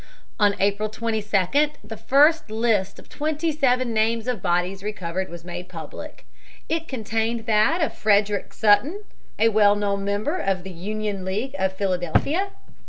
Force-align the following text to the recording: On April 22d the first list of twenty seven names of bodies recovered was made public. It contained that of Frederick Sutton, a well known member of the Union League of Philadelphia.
On 0.39 0.55
April 0.59 0.89
22d 0.89 1.75
the 1.83 1.95
first 1.95 2.49
list 2.49 2.97
of 2.97 3.07
twenty 3.07 3.51
seven 3.51 3.93
names 3.93 4.27
of 4.27 4.41
bodies 4.41 4.81
recovered 4.81 5.29
was 5.29 5.45
made 5.45 5.69
public. 5.69 6.25
It 6.67 6.87
contained 6.87 7.45
that 7.45 7.83
of 7.83 7.93
Frederick 7.93 8.51
Sutton, 8.51 9.03
a 9.37 9.49
well 9.49 9.75
known 9.75 10.03
member 10.03 10.37
of 10.39 10.63
the 10.63 10.71
Union 10.71 11.23
League 11.23 11.53
of 11.59 11.73
Philadelphia. 11.73 12.49